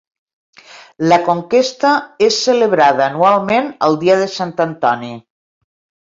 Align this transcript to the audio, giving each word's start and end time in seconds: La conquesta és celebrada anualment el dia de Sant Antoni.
La 1.09 1.17
conquesta 1.25 1.91
és 2.27 2.39
celebrada 2.45 3.05
anualment 3.09 3.67
el 3.89 3.99
dia 4.05 4.15
de 4.23 4.31
Sant 4.37 4.55
Antoni. 4.65 5.11